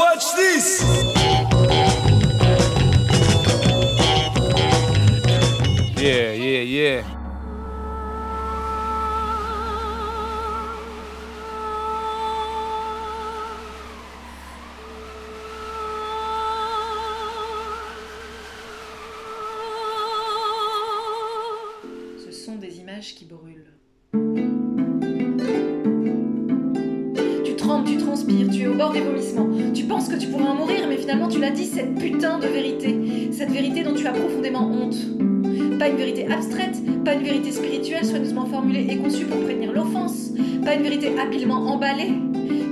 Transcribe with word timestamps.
Watch 0.00 0.34
this! 0.34 0.82
Yeah, 6.00 6.32
yeah, 6.32 6.62
yeah. 6.62 7.04
Ce 22.24 22.32
sont 22.32 22.56
des 22.56 22.78
images 22.78 23.14
qui 23.14 23.26
brûlent. 23.26 23.66
Tu 28.26 28.62
es 28.62 28.66
au 28.66 28.74
bord 28.74 28.92
des 28.92 29.00
vomissements. 29.00 29.48
Tu 29.74 29.84
penses 29.84 30.08
que 30.08 30.16
tu 30.16 30.28
pourrais 30.28 30.48
en 30.48 30.54
mourir, 30.54 30.86
mais 30.88 30.96
finalement 30.96 31.28
tu 31.28 31.38
l'as 31.38 31.50
dit, 31.50 31.64
cette 31.64 31.94
putain 31.96 32.38
de 32.38 32.46
vérité. 32.46 33.30
Cette 33.32 33.50
vérité 33.50 33.82
dont 33.82 33.94
tu 33.94 34.06
as 34.06 34.12
profondément 34.12 34.70
honte. 34.70 34.96
Pas 35.78 35.88
une 35.88 35.96
vérité 35.96 36.26
abstraite, 36.30 36.76
pas 37.04 37.14
une 37.14 37.22
vérité 37.22 37.52
spirituelle 37.52 38.04
soigneusement 38.04 38.46
formulée 38.46 38.86
et 38.90 38.96
conçue 38.98 39.24
pour 39.24 39.40
prévenir 39.40 39.72
l'offense. 39.72 40.30
Pas 40.64 40.74
une 40.74 40.82
vérité 40.82 41.18
habilement 41.18 41.66
emballée, 41.72 42.12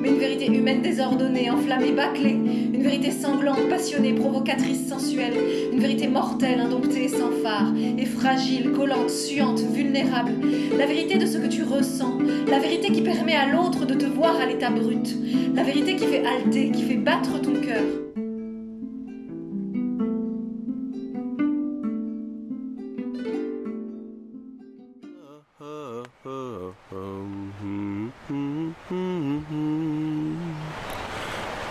mais 0.00 0.08
une 0.08 0.18
vérité 0.18 0.46
humaine 0.46 0.82
désordonnée, 0.82 1.50
enflammée, 1.50 1.92
bâclée. 1.92 2.36
Une 2.74 2.82
vérité 2.82 3.10
sanglante, 3.10 3.68
passionnée, 3.68 4.12
provocatrice, 4.12 4.88
sensuelle. 4.88 5.34
Une 5.72 5.80
vérité 5.80 6.08
mortelle, 6.08 6.60
indomptée, 6.60 7.08
sans 7.08 7.30
phare. 7.42 7.72
Et 7.98 8.06
fragile, 8.06 8.72
collante, 8.72 9.10
suante, 9.10 9.60
vulnérable. 9.60 10.32
La 10.78 10.86
vérité 10.86 11.18
de 11.18 11.26
ce 11.26 11.38
que 11.38 11.48
tu 11.48 11.62
ressens. 11.62 12.18
La 12.48 12.58
vérité 12.58 12.90
qui 12.90 13.02
permet 13.02 13.36
à 13.36 13.46
l'autre 13.46 13.86
de 13.86 13.94
te 13.94 14.06
voir 14.06 14.36
à 14.40 14.46
l'état 14.46 14.70
brut. 14.70 15.16
La 15.54 15.62
vérité 15.62 15.96
qui 15.96 16.06
fait 16.06 16.24
halter, 16.24 16.70
qui 16.70 16.82
fait 16.82 16.96
battre 16.96 17.40
ton 17.40 17.54
cœur. 17.54 18.27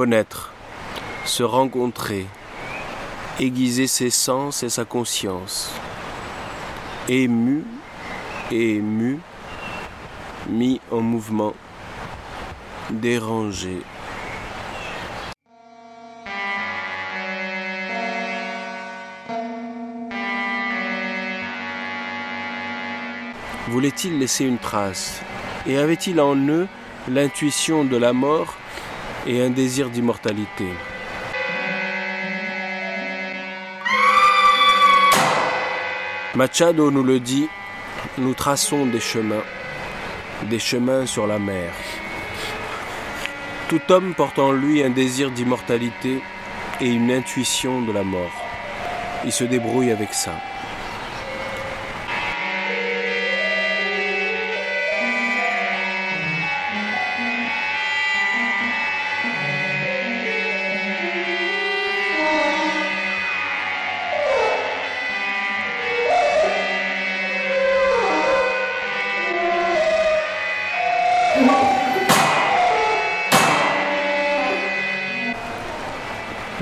Connaître, 0.00 0.50
se 1.26 1.42
rencontrer, 1.42 2.24
aiguiser 3.38 3.86
ses 3.86 4.08
sens 4.08 4.62
et 4.62 4.70
sa 4.70 4.86
conscience. 4.86 5.70
Ému, 7.06 7.64
ému, 8.50 9.18
mis 10.48 10.80
en 10.90 11.02
mouvement, 11.02 11.52
dérangé. 12.88 13.82
Voulait-il 23.68 24.18
laisser 24.18 24.46
une 24.46 24.56
trace? 24.56 25.20
Et 25.66 25.76
avait-il 25.76 26.22
en 26.22 26.36
eux 26.36 26.68
l'intuition 27.06 27.84
de 27.84 27.98
la 27.98 28.14
mort? 28.14 28.56
Et 29.26 29.42
un 29.42 29.50
désir 29.50 29.90
d'immortalité 29.90 30.66
Machado 36.36 36.92
nous 36.92 37.02
le 37.02 37.18
dit, 37.18 37.48
nous 38.16 38.34
traçons 38.34 38.86
des 38.86 39.00
chemins, 39.00 39.42
des 40.44 40.60
chemins 40.60 41.04
sur 41.04 41.26
la 41.26 41.40
mer. 41.40 41.72
Tout 43.68 43.80
homme 43.90 44.14
porte 44.14 44.38
en 44.38 44.52
lui 44.52 44.82
un 44.82 44.90
désir 44.90 45.32
d'immortalité 45.32 46.22
et 46.80 46.88
une 46.88 47.10
intuition 47.10 47.82
de 47.82 47.92
la 47.92 48.04
mort. 48.04 48.44
Il 49.24 49.32
se 49.32 49.44
débrouille 49.44 49.90
avec 49.90 50.14
ça. 50.14 50.40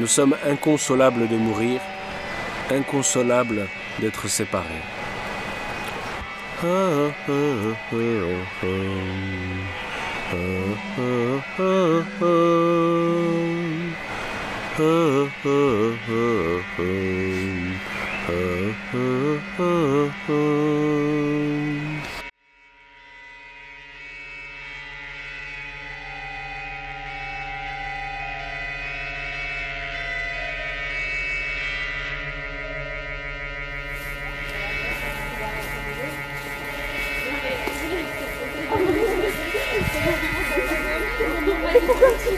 Sommes 0.08 0.36
inconsolables 0.44 1.28
de 1.28 1.36
mourir, 1.36 1.80
inconsolables 2.70 3.66
d'être 4.00 4.28
séparés. 4.28 4.82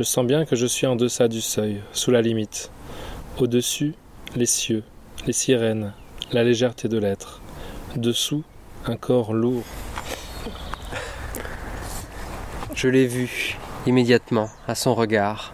Je 0.00 0.04
sens 0.04 0.24
bien 0.24 0.46
que 0.46 0.56
je 0.56 0.64
suis 0.64 0.86
en 0.86 0.96
deçà 0.96 1.28
du 1.28 1.42
seuil, 1.42 1.82
sous 1.92 2.10
la 2.10 2.22
limite. 2.22 2.70
Au-dessus, 3.38 3.92
les 4.34 4.46
cieux, 4.46 4.82
les 5.26 5.34
sirènes, 5.34 5.92
la 6.32 6.42
légèreté 6.42 6.88
de 6.88 6.96
l'être. 6.96 7.42
Dessous, 7.96 8.42
un 8.86 8.96
corps 8.96 9.34
lourd. 9.34 9.62
Je 12.74 12.88
l'ai 12.88 13.06
vu, 13.06 13.58
immédiatement, 13.86 14.48
à 14.66 14.74
son 14.74 14.94
regard. 14.94 15.52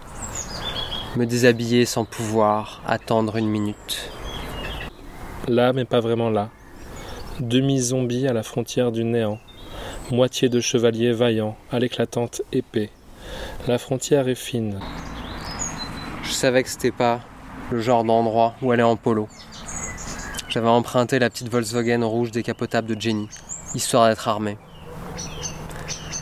Me 1.16 1.26
déshabiller 1.26 1.84
sans 1.84 2.04
pouvoir 2.04 2.84
attendre 2.86 3.34
une 3.34 3.48
minute. 3.48 4.12
Là, 5.48 5.72
mais 5.72 5.84
pas 5.84 5.98
vraiment 5.98 6.30
là. 6.30 6.50
Demi-zombie 7.40 8.28
à 8.28 8.32
la 8.32 8.44
frontière 8.44 8.92
du 8.92 9.02
néant. 9.02 9.40
Moitié 10.12 10.48
de 10.48 10.60
chevalier 10.60 11.10
vaillant, 11.10 11.56
à 11.72 11.80
l'éclatante 11.80 12.42
épée. 12.52 12.90
La 13.68 13.78
frontière 13.78 14.28
est 14.28 14.34
fine. 14.34 14.80
Je 16.22 16.30
savais 16.30 16.62
que 16.62 16.68
c'était 16.68 16.92
pas 16.92 17.20
le 17.70 17.80
genre 17.80 18.04
d'endroit 18.04 18.54
où 18.62 18.70
aller 18.70 18.82
en 18.82 18.96
polo. 18.96 19.28
J'avais 20.48 20.68
emprunté 20.68 21.18
la 21.18 21.30
petite 21.30 21.48
Volkswagen 21.48 22.02
rouge 22.04 22.30
décapotable 22.30 22.88
de 22.94 23.00
Jenny, 23.00 23.28
histoire 23.74 24.08
d'être 24.08 24.28
armé. 24.28 24.56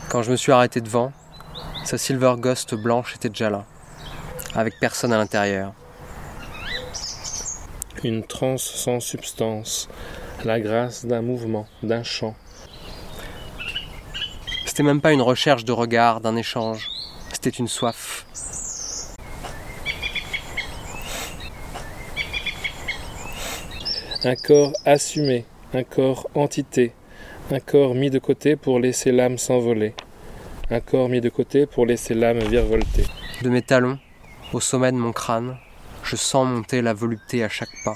Quand 0.09 0.23
je 0.23 0.31
me 0.31 0.35
suis 0.35 0.51
arrêté 0.51 0.81
devant, 0.81 1.11
sa 1.83 1.97
Silver 1.97 2.35
Ghost 2.37 2.75
blanche 2.75 3.15
était 3.15 3.29
déjà 3.29 3.49
là, 3.49 3.65
avec 4.55 4.79
personne 4.79 5.13
à 5.13 5.17
l'intérieur. 5.17 5.73
Une 8.03 8.23
transe 8.23 8.63
sans 8.63 8.99
substance, 8.99 9.87
la 10.43 10.59
grâce 10.59 11.05
d'un 11.05 11.21
mouvement, 11.21 11.67
d'un 11.83 12.03
chant. 12.03 12.35
C'était 14.75 14.83
même 14.83 14.99
pas 14.99 15.13
une 15.13 15.21
recherche 15.21 15.63
de 15.63 15.71
regard, 15.71 16.19
d'un 16.19 16.35
échange. 16.35 16.89
C'était 17.31 17.49
une 17.49 17.69
soif. 17.69 18.25
un 24.25 24.35
corps 24.35 24.73
assumé, 24.83 25.45
un 25.73 25.83
corps 25.83 26.29
entité, 26.35 26.91
un 27.51 27.61
corps 27.61 27.95
mis 27.95 28.09
de 28.09 28.19
côté 28.19 28.57
pour 28.57 28.81
laisser 28.81 29.13
l'âme 29.13 29.37
s'envoler, 29.37 29.93
un 30.69 30.81
corps 30.81 31.07
mis 31.07 31.21
de 31.21 31.29
côté 31.29 31.65
pour 31.65 31.85
laisser 31.85 32.13
l'âme 32.13 32.39
virevolter. 32.39 33.05
De 33.43 33.49
mes 33.49 33.61
talons, 33.61 33.97
au 34.51 34.59
sommet 34.59 34.91
de 34.91 34.97
mon 34.97 35.13
crâne, 35.13 35.55
je 36.03 36.17
sens 36.17 36.45
monter 36.45 36.81
la 36.81 36.93
volupté 36.93 37.45
à 37.45 37.47
chaque 37.47 37.77
pas. 37.85 37.95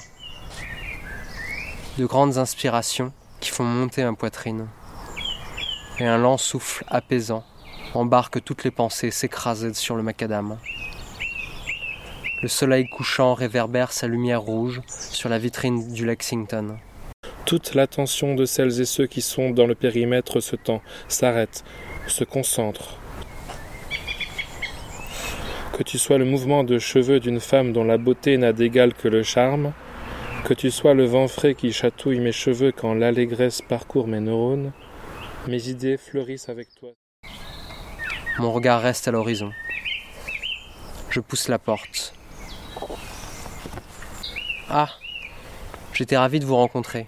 De 1.98 2.06
grandes 2.06 2.38
inspirations 2.38 3.12
qui 3.38 3.50
font 3.50 3.64
monter 3.64 4.02
ma 4.02 4.14
poitrine. 4.14 4.66
Et 6.00 6.06
un 6.06 6.16
lent 6.16 6.38
souffle 6.38 6.82
apaisant 6.88 7.44
embarque 7.92 8.42
toutes 8.42 8.64
les 8.64 8.70
pensées 8.70 9.10
s'écraser 9.10 9.74
sur 9.74 9.96
le 9.96 10.02
macadam. 10.02 10.56
Le 12.40 12.48
soleil 12.48 12.88
couchant 12.88 13.34
réverbère 13.34 13.92
sa 13.92 14.06
lumière 14.06 14.40
rouge 14.40 14.80
sur 14.88 15.28
la 15.28 15.38
vitrine 15.38 15.92
du 15.92 16.06
Lexington. 16.06 16.78
Toute 17.44 17.74
l'attention 17.74 18.34
de 18.34 18.46
celles 18.46 18.80
et 18.80 18.86
ceux 18.86 19.06
qui 19.06 19.20
sont 19.20 19.50
dans 19.50 19.66
le 19.66 19.74
périmètre 19.74 20.40
se 20.40 20.56
tend, 20.56 20.80
s'arrête, 21.06 21.64
se 22.06 22.24
concentre. 22.24 22.96
Que 25.74 25.82
tu 25.82 25.98
sois 25.98 26.16
le 26.16 26.24
mouvement 26.24 26.64
de 26.64 26.78
cheveux 26.78 27.20
d'une 27.20 27.40
femme 27.40 27.74
dont 27.74 27.84
la 27.84 27.98
beauté 27.98 28.38
n'a 28.38 28.54
d'égal 28.54 28.94
que 28.94 29.08
le 29.08 29.22
charme, 29.22 29.72
que 30.46 30.54
tu 30.54 30.70
sois 30.70 30.94
le 30.94 31.04
vent 31.04 31.28
frais 31.28 31.54
qui 31.54 31.74
chatouille 31.74 32.20
mes 32.20 32.32
cheveux 32.32 32.72
quand 32.72 32.94
l'allégresse 32.94 33.60
parcourt 33.60 34.08
mes 34.08 34.20
neurones, 34.20 34.72
mes 35.46 35.68
idées 35.68 35.96
fleurissent 35.96 36.48
avec 36.48 36.74
toi. 36.74 36.90
Mon 38.38 38.52
regard 38.52 38.82
reste 38.82 39.08
à 39.08 39.10
l'horizon. 39.10 39.52
Je 41.10 41.20
pousse 41.20 41.48
la 41.48 41.58
porte. 41.58 42.14
Ah, 44.68 44.88
j'étais 45.92 46.16
ravi 46.16 46.40
de 46.40 46.44
vous 46.44 46.56
rencontrer. 46.56 47.06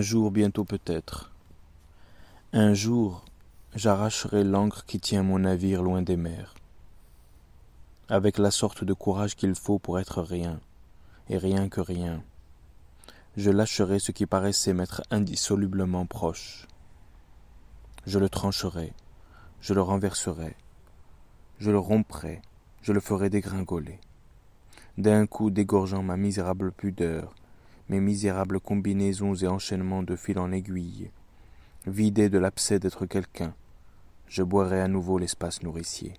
Un 0.00 0.02
jour 0.02 0.30
bientôt 0.30 0.64
peut-être, 0.64 1.30
un 2.54 2.72
jour 2.72 3.22
j'arracherai 3.74 4.44
l'encre 4.44 4.86
qui 4.86 4.98
tient 4.98 5.22
mon 5.22 5.40
navire 5.40 5.82
loin 5.82 6.00
des 6.00 6.16
mers, 6.16 6.54
avec 8.08 8.38
la 8.38 8.50
sorte 8.50 8.82
de 8.82 8.94
courage 8.94 9.36
qu'il 9.36 9.54
faut 9.54 9.78
pour 9.78 10.00
être 10.00 10.22
rien, 10.22 10.58
et 11.28 11.36
rien 11.36 11.68
que 11.68 11.82
rien. 11.82 12.22
Je 13.36 13.50
lâcherai 13.50 13.98
ce 13.98 14.10
qui 14.10 14.24
paraissait 14.24 14.72
m'être 14.72 15.02
indissolublement 15.10 16.06
proche. 16.06 16.66
Je 18.06 18.18
le 18.18 18.30
trancherai, 18.30 18.94
je 19.60 19.74
le 19.74 19.82
renverserai, 19.82 20.56
je 21.58 21.70
le 21.70 21.78
romprai, 21.78 22.40
je 22.80 22.94
le 22.94 23.00
ferai 23.00 23.28
dégringoler, 23.28 24.00
d'un 24.96 25.26
coup 25.26 25.50
dégorgeant 25.50 26.02
ma 26.02 26.16
misérable 26.16 26.72
pudeur, 26.72 27.34
mes 27.90 28.00
misérables 28.00 28.60
combinaisons 28.60 29.34
et 29.34 29.48
enchaînements 29.48 30.04
de 30.04 30.14
fil 30.14 30.38
en 30.38 30.52
aiguille. 30.52 31.10
Vidé 31.88 32.28
de 32.28 32.38
l'abcès 32.38 32.78
d'être 32.78 33.04
quelqu'un, 33.04 33.52
je 34.28 34.44
boirai 34.44 34.80
à 34.80 34.86
nouveau 34.86 35.18
l'espace 35.18 35.60
nourricier. 35.64 36.14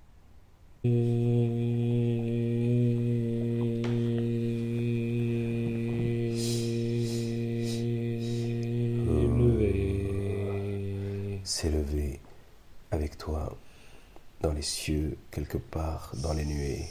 S'élever 11.46 12.20
avec 12.92 13.18
toi 13.18 13.58
dans 14.42 14.52
les 14.52 14.62
cieux, 14.62 15.18
quelque 15.32 15.58
part 15.58 16.12
dans 16.22 16.34
les 16.34 16.46
nuées. 16.46 16.86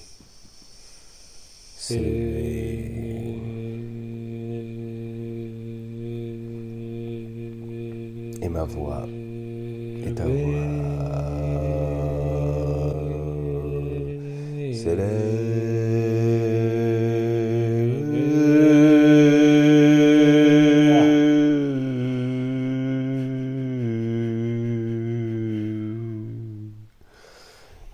S'élever. 1.77 3.10
et 8.43 8.49
ma 8.49 8.65
voix 8.65 9.07
et 10.07 10.13
ta 10.15 10.25
voix 10.25 10.81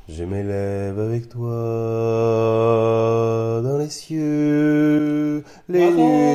Je 0.09 0.25
m'élève 0.25 0.99
avec 0.99 1.29
toi 1.29 1.51
dans 3.63 3.77
les 3.79 3.91
cieux, 3.91 5.43
les 5.69 5.91
Bravo. 5.91 6.26